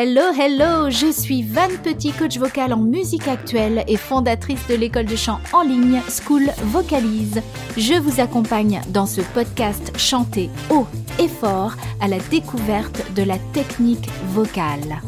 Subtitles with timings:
[0.00, 5.06] Hello, hello, je suis Van Petit, coach vocal en musique actuelle et fondatrice de l'école
[5.06, 7.42] de chant en ligne School Vocalise.
[7.76, 10.86] Je vous accompagne dans ce podcast chanté haut
[11.18, 15.02] et fort à la découverte de la technique vocale.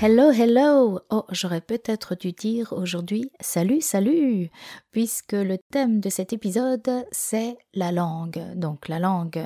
[0.00, 4.48] Hello, hello Oh, j'aurais peut-être dû dire aujourd'hui salut, salut
[4.92, 8.40] Puisque le thème de cet épisode, c'est la langue.
[8.54, 9.42] Donc la langue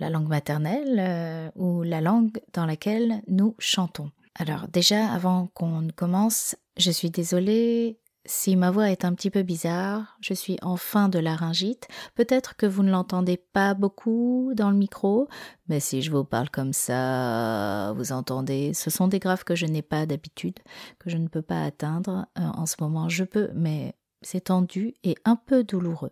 [0.00, 4.10] la langue maternelle euh, ou la langue dans laquelle nous chantons.
[4.34, 9.42] Alors déjà, avant qu'on commence, je suis désolée si ma voix est un petit peu
[9.42, 11.88] bizarre, je suis en fin de laryngite.
[12.14, 15.26] Peut-être que vous ne l'entendez pas beaucoup dans le micro,
[15.68, 18.74] mais si je vous parle comme ça, vous entendez.
[18.74, 20.58] Ce sont des graves que je n'ai pas d'habitude,
[20.98, 22.26] que je ne peux pas atteindre.
[22.38, 26.10] Euh, en ce moment, je peux, mais c'est tendu et un peu douloureux.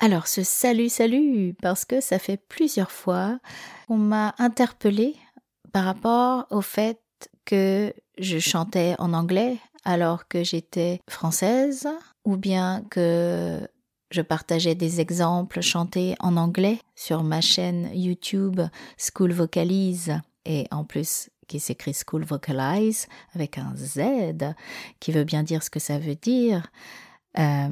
[0.00, 3.38] Alors ce salut salut, parce que ça fait plusieurs fois
[3.86, 5.16] qu'on m'a interpellé
[5.72, 7.00] par rapport au fait
[7.44, 11.88] que je chantais en anglais alors que j'étais française,
[12.24, 13.58] ou bien que
[14.10, 18.60] je partageais des exemples chantés en anglais sur ma chaîne YouTube
[18.98, 24.54] School Vocalise et en plus qui s'écrit School Vocalize avec un Z
[25.00, 26.70] qui veut bien dire ce que ça veut dire.
[27.38, 27.68] Euh,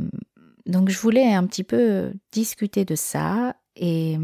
[0.67, 4.19] donc je voulais un petit peu discuter de ça et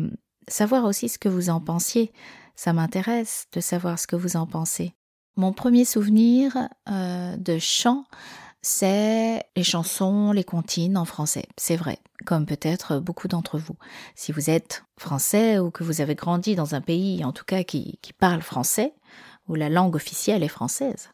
[0.49, 2.13] savoir aussi ce que vous en pensiez.
[2.57, 4.95] Ça m'intéresse de savoir ce que vous en pensez.
[5.37, 6.57] Mon premier souvenir
[6.91, 8.05] euh, de chant,
[8.61, 11.47] c'est les chansons, les comptines en français.
[11.57, 13.77] C'est vrai, comme peut-être beaucoup d'entre vous.
[14.15, 17.65] Si vous êtes français ou que vous avez grandi dans un pays, en tout cas,
[17.65, 18.93] qui, qui parle français,
[19.49, 21.11] où la langue officielle est française,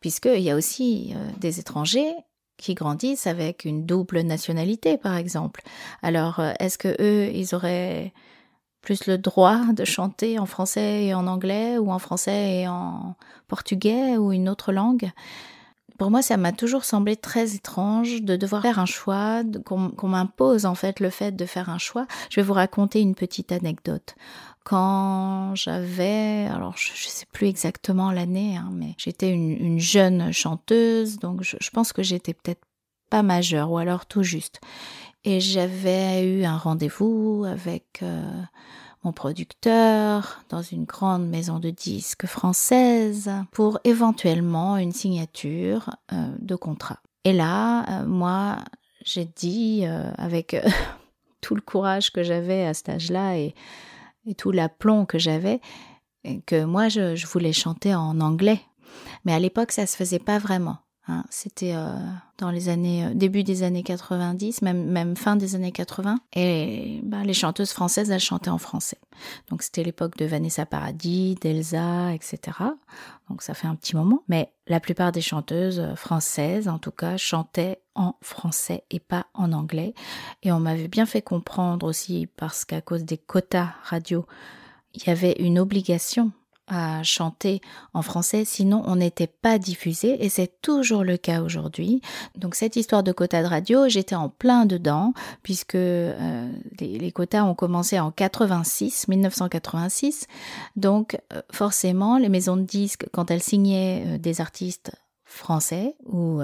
[0.00, 2.14] puisqu'il y a aussi euh, des étrangers
[2.56, 5.62] qui grandissent avec une double nationalité, par exemple.
[6.02, 8.12] Alors, euh, est-ce que eux, ils auraient
[8.80, 13.16] plus le droit de chanter en français et en anglais, ou en français et en
[13.48, 15.10] portugais, ou une autre langue?
[15.98, 20.66] Pour moi, ça m'a toujours semblé très étrange de devoir faire un choix, qu'on m'impose
[20.66, 22.06] en fait le fait de faire un choix.
[22.30, 24.14] Je vais vous raconter une petite anecdote
[24.64, 31.18] quand j'avais, alors je, ne sais plus exactement l'année, hein, mais j'étais une, jeune chanteuse,
[31.18, 32.62] donc je, pense que j'étais peut-être
[33.10, 34.60] pas majeure ou alors tout juste.
[35.24, 38.42] Et j'avais eu un rendez-vous avec euh,
[39.04, 46.54] mon producteur dans une grande maison de disques française pour éventuellement une signature euh, de
[46.54, 47.00] contrat.
[47.24, 48.58] Et là, euh, moi,
[49.04, 49.84] j'ai dit
[50.16, 50.56] avec
[51.40, 53.54] tout le courage que j'avais à cet âge-là et
[54.36, 55.60] tout l'aplomb que j'avais,
[56.46, 58.60] que moi je, voulais chanter en anglais.
[59.24, 60.78] Mais à l'époque, ça se faisait pas vraiment.
[61.08, 61.24] Hein.
[61.30, 61.98] C'était euh,
[62.38, 67.00] dans les années euh, début des années 90, même même fin des années 80, et
[67.02, 68.98] bah, les chanteuses françaises elles chantaient en français.
[69.48, 72.58] Donc c'était l'époque de Vanessa Paradis, d'Elsa, etc.
[73.28, 76.92] Donc ça fait un petit moment, mais la plupart des chanteuses euh, françaises, en tout
[76.92, 79.94] cas, chantaient en français et pas en anglais.
[80.44, 84.24] Et on m'avait bien fait comprendre aussi parce qu'à cause des quotas radio,
[84.94, 86.30] il y avait une obligation
[86.72, 87.60] à chanter
[87.92, 92.00] en français, sinon on n'était pas diffusé et c'est toujours le cas aujourd'hui.
[92.34, 95.12] Donc cette histoire de quotas de radio, j'étais en plein dedans
[95.42, 96.50] puisque euh,
[96.80, 100.26] les, quotas ont commencé en 86, 1986.
[100.76, 104.92] Donc euh, forcément, les maisons de disques, quand elles signaient euh, des artistes
[105.24, 106.40] français ou,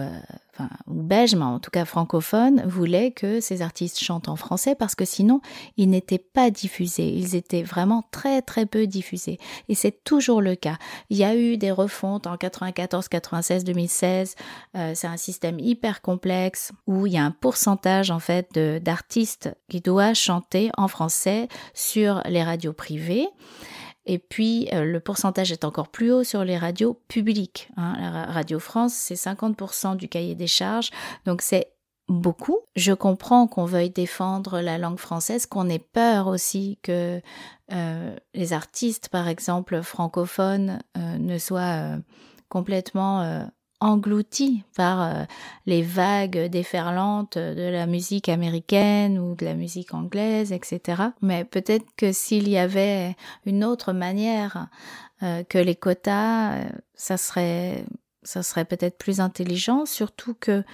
[0.87, 4.95] ou belge, mais en tout cas francophone, voulait que ces artistes chantent en français parce
[4.95, 5.41] que sinon
[5.77, 7.09] ils n'étaient pas diffusés.
[7.09, 9.39] Ils étaient vraiment très très peu diffusés.
[9.69, 10.77] Et c'est toujours le cas.
[11.11, 14.35] Il y a eu des refontes en 94, 96, 2016.
[14.95, 19.81] c'est un système hyper complexe où il y a un pourcentage en fait d'artistes qui
[19.81, 23.29] doivent chanter en français sur les radios privées.
[24.09, 27.69] Et puis, euh, le pourcentage est encore plus haut sur les radios publiques.
[27.77, 27.95] Hein.
[28.01, 30.91] La Radio France, c'est 50% du cahier des charges.
[31.27, 31.75] Donc, c'est
[32.09, 32.59] beaucoup.
[32.75, 37.21] Je comprends qu'on veuille défendre la langue française, qu'on ait peur aussi que
[37.71, 41.99] euh, les artistes, par exemple, francophones, euh, ne soient
[42.49, 43.47] complètement
[43.81, 45.25] englouti par euh,
[45.67, 51.03] les vagues déferlantes de la musique américaine ou de la musique anglaise, etc.
[51.23, 53.17] Mais peut-être que s'il y avait
[53.47, 54.69] une autre manière
[55.23, 56.65] euh, que les quotas, euh,
[56.95, 57.85] ça serait,
[58.23, 60.65] ça serait peut-être plus intelligent, surtout que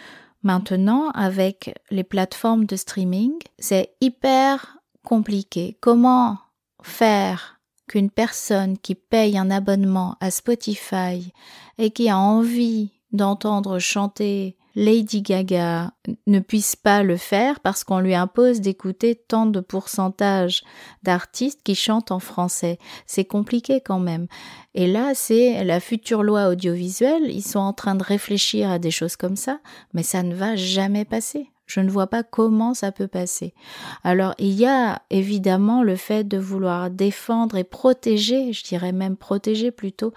[0.43, 5.77] maintenant, avec les plateformes de streaming, c'est hyper compliqué.
[5.81, 6.39] Comment
[6.83, 7.54] faire
[7.87, 11.33] qu'une personne qui paye un abonnement à Spotify
[11.79, 15.93] et qui a envie d'entendre chanter Lady Gaga
[16.27, 20.65] ne puisse pas le faire parce qu'on lui impose d'écouter tant de pourcentage
[21.05, 22.79] d'artistes qui chantent en français.
[23.07, 24.27] C'est compliqué quand même.
[24.75, 27.31] Et là, c'est la future loi audiovisuelle.
[27.31, 29.61] Ils sont en train de réfléchir à des choses comme ça,
[29.93, 31.51] mais ça ne va jamais passer.
[31.67, 33.55] Je ne vois pas comment ça peut passer.
[34.03, 39.17] Alors, il y a évidemment le fait de vouloir défendre et protéger, je dirais même
[39.17, 40.13] protéger plutôt,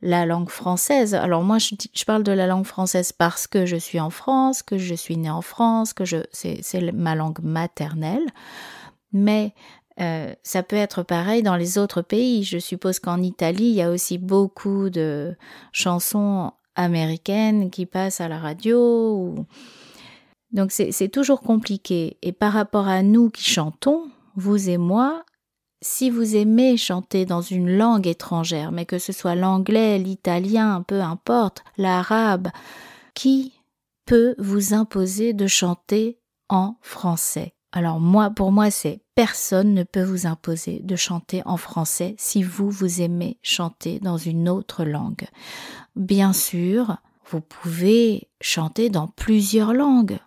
[0.00, 1.14] la langue française.
[1.14, 4.78] Alors moi, je, parle de la langue française parce que je suis en France, que
[4.78, 8.26] je suis née en France, que je c'est ma langue maternelle.
[9.12, 9.54] Mais
[10.00, 12.44] euh, ça peut être pareil dans les autres pays.
[12.44, 15.36] Je suppose qu'en Italie, il y a aussi beaucoup de
[15.72, 19.34] chansons américaines qui passent à la radio.
[20.52, 22.16] Donc c'est toujours compliqué.
[22.22, 25.24] Et par rapport à nous qui chantons, vous et moi,
[25.80, 31.00] si vous aimez chanter dans une langue étrangère, mais que ce soit l'anglais, l'italien, peu
[31.00, 32.48] importe, l'arabe,
[33.14, 33.52] qui
[34.06, 36.18] peut vous imposer de chanter
[36.48, 37.54] en français?
[37.70, 42.42] Alors moi, pour moi, c'est personne ne peut vous imposer de chanter en français si
[42.42, 45.26] vous, vous aimez chanter dans une autre langue.
[45.94, 46.96] Bien sûr,
[47.30, 50.18] vous pouvez chanter dans plusieurs langues,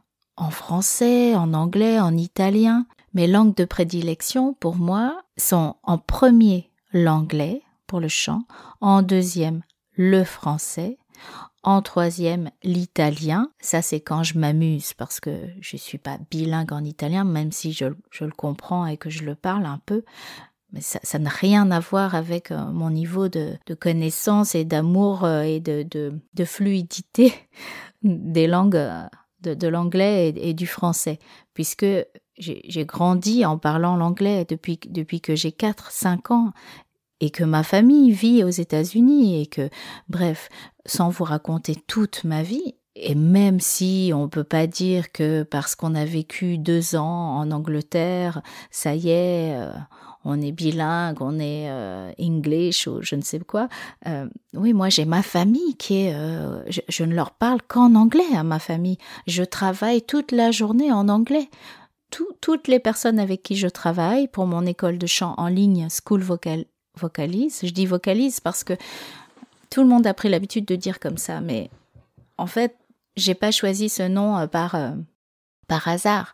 [0.42, 6.72] en français, en anglais, en italien, mes langues de prédilection, pour moi, sont en premier
[6.94, 8.42] l'anglais pour le chant,
[8.80, 9.62] en deuxième
[9.94, 10.98] le français,
[11.62, 13.52] en troisième l'italien.
[13.60, 17.52] Ça, c'est quand je m'amuse parce que je ne suis pas bilingue en italien, même
[17.52, 20.04] si je, le comprends et que je le parle un peu.
[20.74, 25.42] Mais ça n'a rien à voir avec euh, mon niveau de, connaissance et d'amour euh,
[25.42, 27.32] et de, fluidité
[28.02, 28.82] des langues,
[29.42, 31.20] de, l'anglais et, du français,
[31.54, 31.86] puisque
[32.38, 36.52] j'ai grandi en parlant l'anglais depuis, depuis que j'ai 4-5 ans
[37.20, 39.70] et que ma famille vit aux États-Unis et que,
[40.10, 40.50] bref,
[40.86, 45.44] sans vous raconter toute ma vie, et même si on ne peut pas dire que
[45.44, 49.72] parce qu'on a vécu deux ans en Angleterre, ça y est, euh,
[50.23, 53.69] on est bilingue, on est euh, English ou je ne sais quoi.
[54.07, 56.13] Euh, oui, moi j'ai ma famille qui est,
[56.68, 58.97] je, je, ne leur parle qu'en anglais à ma famille.
[59.27, 61.50] Je travaille toute la journée en anglais
[62.41, 66.21] toutes les personnes avec qui je travaille pour mon école de chant en ligne School
[66.21, 66.65] Vocal,
[66.97, 68.73] Vocalise, je dis vocalise parce que
[69.69, 71.69] tout le monde a pris l'habitude de dire comme ça, mais
[72.38, 72.75] en fait,
[73.15, 74.91] j'ai pas choisi ce nom euh, par, euh,
[75.68, 76.33] par hasard.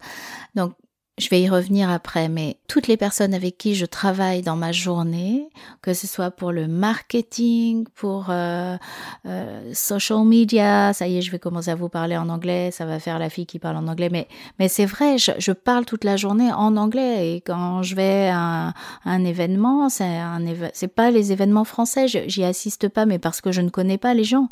[0.56, 0.74] Donc,
[1.18, 4.72] je vais y revenir après, mais toutes les personnes avec qui je travaille dans ma
[4.72, 5.50] journée,
[5.82, 8.78] que ce soit pour le marketing, pour euh,
[9.26, 12.86] euh, social media, ça y est, je vais commencer à vous parler en anglais, ça
[12.86, 14.28] va faire la fille qui parle en anglais, mais,
[14.60, 18.30] mais c'est vrai, je, je, parle toute la journée en anglais et quand je vais
[18.32, 18.74] à
[19.04, 20.40] un, événement, c'est un
[20.74, 24.14] c'est pas les événements français, j'y assiste pas, mais parce que je ne connais pas
[24.14, 24.48] les gens.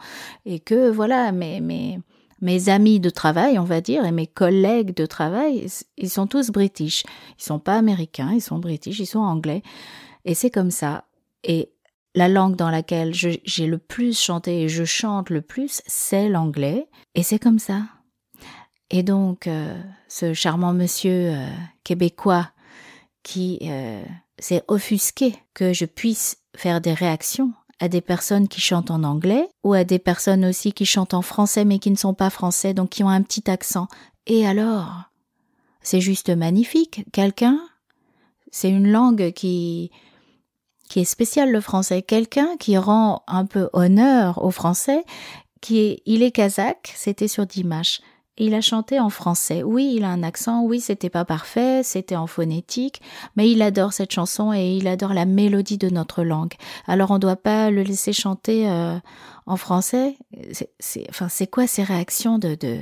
[0.45, 1.99] Et que voilà, mais mais
[2.41, 5.67] mes amis de travail, on va dire, et mes collègues de travail,
[5.97, 7.03] ils sont tous british.
[7.39, 9.61] Ils sont pas américains, ils sont british, ils sont anglais.
[10.25, 11.05] Et c'est comme ça.
[11.43, 11.71] Et
[12.13, 16.87] la langue dans laquelle j'ai le plus chanté et je chante le plus, c'est l'anglais.
[17.13, 17.83] Et c'est comme ça.
[18.89, 19.77] Et donc, euh,
[20.07, 21.47] ce charmant monsieur euh,
[21.83, 22.49] québécois
[23.23, 24.03] qui euh,
[24.39, 29.47] s'est offusqué que je puisse faire des réactions à des personnes qui chantent en anglais
[29.63, 32.73] ou à des personnes aussi qui chantent en français mais qui ne sont pas français,
[32.73, 33.87] donc qui ont un petit accent.
[34.27, 35.03] Et alors?
[35.81, 37.05] C'est juste magnifique.
[37.11, 37.59] Quelqu'un
[38.51, 39.91] C'est une langue qui
[40.89, 42.01] qui est spéciale le français.
[42.01, 45.03] Quelqu'un qui rend un peu honneur au français,
[45.61, 48.01] qui est, il est kazakh, c'était sur Dimash.
[48.37, 49.63] Il a chanté en français.
[49.63, 50.61] Oui, il a un accent.
[50.63, 53.01] Oui, c'était pas parfait, c'était en phonétique,
[53.35, 56.53] mais il adore cette chanson et il adore la mélodie de notre langue.
[56.85, 58.97] Alors on doit pas le laisser chanter euh,
[59.45, 60.17] en français.
[60.79, 62.79] C'est, enfin, c'est quoi ces réactions de, de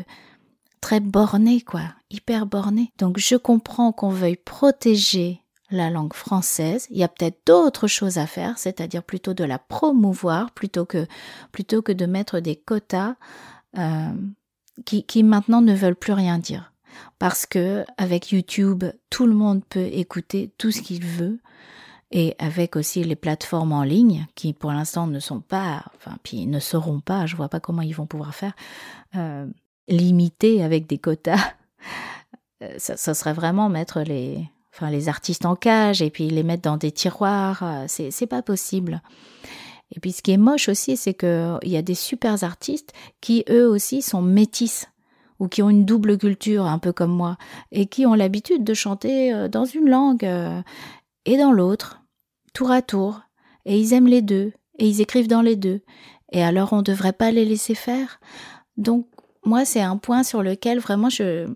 [0.81, 2.91] très bornées, quoi, hyper bornées.
[2.97, 6.87] Donc je comprends qu'on veuille protéger la langue française.
[6.89, 11.07] Il y a peut-être d'autres choses à faire, c'est-à-dire plutôt de la promouvoir plutôt que
[11.51, 13.15] plutôt que de mettre des quotas.
[13.77, 14.13] Euh,
[14.85, 16.73] qui, maintenant ne veulent plus rien dire.
[17.19, 21.39] Parce que avec YouTube, tout le monde peut écouter tout ce qu'il veut.
[22.11, 26.45] Et avec aussi les plateformes en ligne, qui pour l'instant ne sont pas, enfin, puis
[26.45, 28.53] ne seront pas, je vois pas comment ils vont pouvoir faire,
[29.15, 29.47] euh,
[29.87, 31.53] limiter avec des quotas.
[32.61, 36.43] Euh, ça, ça, serait vraiment mettre les, enfin, les artistes en cage et puis les
[36.43, 37.61] mettre dans des tiroirs.
[37.61, 39.01] Euh, c'est, c'est pas possible.
[39.95, 43.43] Et puis ce qui est moche aussi, c'est qu'il y a des super artistes qui
[43.49, 44.87] eux aussi sont métis
[45.39, 47.37] ou qui ont une double culture un peu comme moi
[47.71, 50.61] et qui ont l'habitude de chanter euh, dans une langue euh,
[51.25, 52.01] et dans l'autre,
[52.53, 53.21] tour à tour.
[53.65, 55.81] Et ils aiment les deux et ils écrivent dans les deux.
[56.31, 58.19] Et alors on ne devrait pas les laisser faire?
[58.77, 59.07] Donc
[59.45, 61.47] moi, c'est un point sur lequel vraiment je,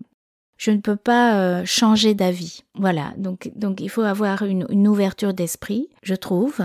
[0.58, 2.64] je ne peux pas euh, changer d'avis.
[2.74, 6.60] Voilà, donc, donc il faut avoir une, ouverture d'esprit, je trouve,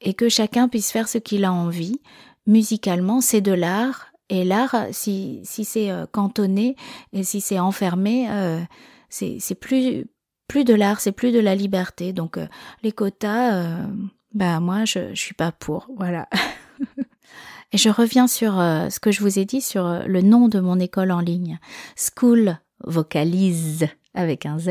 [0.00, 2.00] et que chacun puisse faire ce qu'il a envie.
[2.46, 6.76] Musicalement, c'est de l'art, et l'art, si, si c'est euh, cantonné
[7.12, 8.60] et si c'est enfermé, euh,
[9.08, 10.06] c'est plus,
[10.48, 12.12] plus de l'art, c'est plus de la liberté.
[12.12, 12.38] Donc
[12.82, 13.86] les quotas,
[14.34, 15.88] ben moi, je, je suis pas pour.
[15.96, 16.28] Voilà.
[17.72, 20.78] et je reviens sur ce que je vous ai dit sur le nom de mon
[20.78, 21.58] école en ligne,
[21.96, 24.70] School vocalise avec un Z.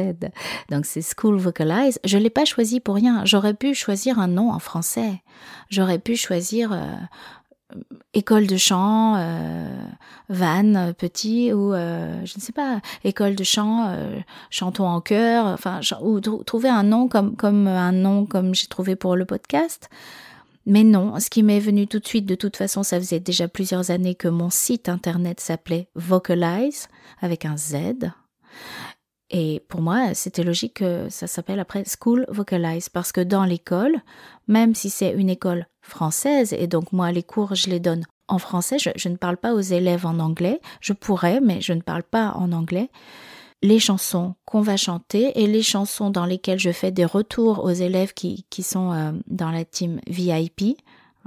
[0.69, 1.99] Donc c'est School Vocalize.
[2.03, 3.23] Je l'ai pas choisi pour rien.
[3.25, 5.21] J'aurais pu choisir un nom en français.
[5.69, 7.75] J'aurais pu choisir euh,
[8.13, 9.69] école de chant, euh,
[10.29, 13.95] van petit ou euh, je ne sais pas école de chant,
[14.49, 15.45] chantons en chœur.
[15.45, 19.89] Enfin ou trouver un nom comme comme un nom comme j'ai trouvé pour le podcast.
[20.69, 23.47] Mais non, ce qui m'est venu tout de suite, de toute façon, ça faisait déjà
[23.47, 26.89] plusieurs années que mon site internet s'appelait Vocalize
[27.21, 28.11] avec un Z.
[29.29, 33.97] Et pour moi, c'était logique que ça s'appelle après School Vocalize parce que dans l'école,
[34.47, 38.39] même si c'est une école française et donc moi les cours je les donne en
[38.39, 42.03] français, je, ne parle pas aux élèves en anglais, je pourrais mais je ne parle
[42.03, 42.89] pas en anglais.
[43.63, 47.71] Les chansons qu'on va chanter et les chansons dans lesquelles je fais des retours aux
[47.71, 50.77] élèves qui, qui sont euh, dans la team VIP,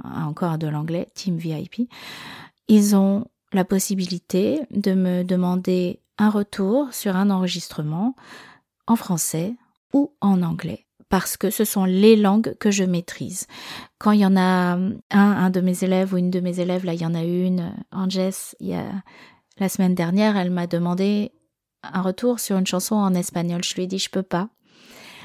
[0.03, 1.89] encore de l'anglais, team VIP,
[2.67, 8.15] ils ont la possibilité de me demander un retour sur un enregistrement
[8.87, 9.55] en français
[9.93, 13.45] ou en anglais parce que ce sont les langues que je maîtrise.
[13.99, 16.85] Quand il y en a un, un de mes élèves ou une de mes élèves,
[16.85, 19.03] là il y en a une, Angès, il y a
[19.57, 21.33] la semaine dernière, elle m'a demandé
[21.83, 23.61] un retour sur une chanson en espagnol.
[23.63, 24.49] Je lui ai dit je peux pas.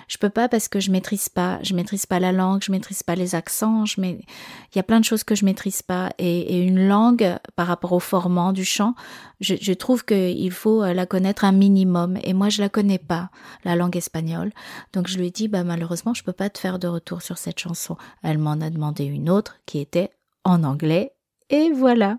[0.09, 3.03] Je peux pas parce que je maîtrise pas, je maîtrise pas la langue, je maîtrise
[3.03, 6.11] pas les accents, je il y a plein de choses que je maîtrise pas.
[6.19, 8.95] Et, une langue par rapport au formant du chant,
[9.41, 12.19] je, je trouve qu'il faut la connaître un minimum.
[12.23, 13.31] Et moi je la connais pas
[13.65, 14.53] la langue espagnole,
[14.93, 17.39] donc je lui ai dit bah malheureusement je peux pas te faire de retour sur
[17.39, 17.97] cette chanson.
[18.23, 20.11] Elle m'en a demandé une autre qui était
[20.45, 21.13] en anglais.
[21.51, 22.19] Et voilà.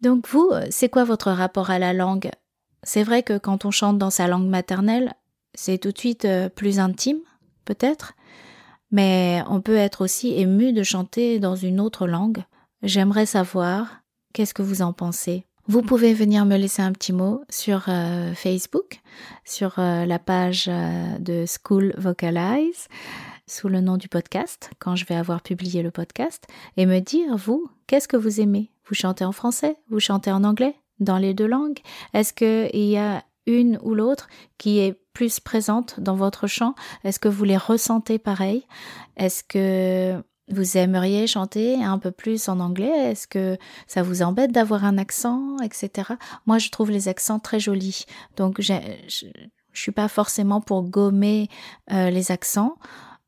[0.00, 2.30] Donc vous, c'est quoi votre rapport à la langue?
[2.82, 5.14] C'est vrai que quand on chante dans sa langue maternelle,
[5.54, 7.20] c'est tout de suite euh, plus intime,
[7.64, 8.14] peut-être,
[8.90, 12.44] mais on peut être aussi ému de chanter dans une autre langue.
[12.82, 15.46] J'aimerais savoir qu'est-ce que vous en pensez?
[15.68, 19.00] Vous pouvez venir me laisser un petit mot sur euh, Facebook,
[19.44, 22.88] sur euh, la page de School Vocalize,
[23.46, 27.36] sous le nom du podcast, quand je vais avoir publié le podcast, et me dire,
[27.36, 28.70] vous, qu'est-ce que vous aimez?
[28.86, 29.76] Vous chantez en français?
[29.88, 30.74] Vous chantez en anglais?
[30.98, 31.78] Dans les deux langues?
[32.14, 34.28] Est-ce qu'il y a une ou l'autre
[34.58, 36.74] qui est plus présente dans votre chant?
[37.04, 38.66] Est-ce que vous les ressentez pareil?
[39.16, 43.10] Est-ce que vous aimeriez chanter un peu plus en anglais?
[43.10, 46.12] Est-ce que ça vous embête d'avoir un accent, etc.
[46.46, 48.04] Moi, je trouve les accents très jolis.
[48.36, 48.74] Donc, je,
[49.72, 51.48] je suis pas forcément pour gommer
[51.92, 52.76] euh, les accents.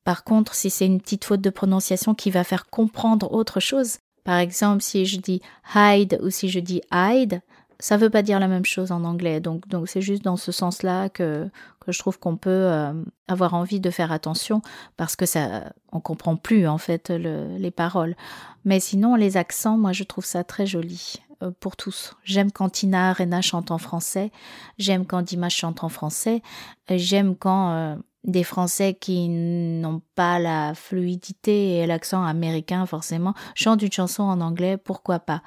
[0.04, 3.98] Par contre, si c'est une petite faute de prononciation qui va faire comprendre autre chose,
[4.24, 5.40] par exemple, si je dis
[5.74, 7.40] hide ou si je dis hide,
[7.78, 9.40] ça veut pas dire la même chose en anglais.
[9.40, 11.48] Donc, donc c'est juste dans ce sens-là que,
[11.80, 12.92] que je trouve qu'on peut euh,
[13.28, 14.62] avoir envie de faire attention
[14.96, 18.16] parce que ça, on comprend plus en fait les paroles.
[18.64, 22.14] Mais sinon, les accents, moi, je trouve ça très joli euh, pour tous.
[22.24, 24.30] J'aime quand Tina Arena chante en français.
[24.78, 26.42] J'aime quand Dimash chante en français.
[26.88, 33.82] J'aime quand euh, des Français qui n'ont pas la fluidité et l'accent américain forcément chantent
[33.82, 35.42] une chanson en anglais, pourquoi pas?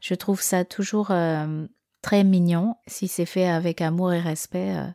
[0.00, 1.66] Je trouve ça toujours euh,
[2.02, 4.76] très mignon si c'est fait avec amour et respect.
[4.76, 4.86] Euh,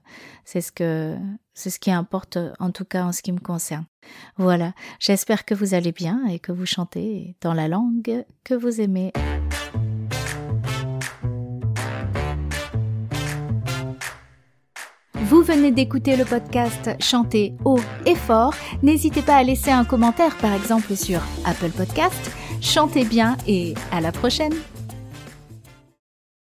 [0.45, 1.15] c'est ce que
[1.53, 3.85] c'est ce qui importe en tout cas en ce qui me concerne.
[4.37, 8.81] Voilà, j'espère que vous allez bien et que vous chantez dans la langue que vous
[8.81, 9.11] aimez.
[15.35, 18.53] Vous venez d'écouter le podcast Chanter haut et fort.
[18.81, 22.31] N'hésitez pas à laisser un commentaire par exemple sur Apple Podcast.
[22.61, 24.53] Chantez bien et à la prochaine